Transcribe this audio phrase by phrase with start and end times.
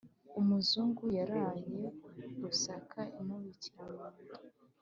[0.39, 1.81] Umuzungu Yaraye
[2.41, 4.35] rusake imubikira munda.